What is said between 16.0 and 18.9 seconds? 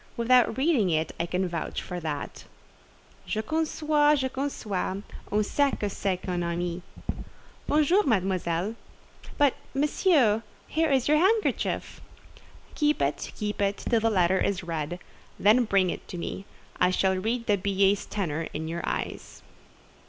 me; I shall read the billet's tenor in your